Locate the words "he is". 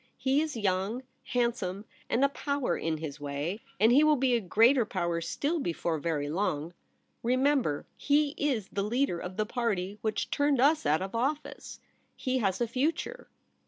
0.17-0.57, 7.95-8.67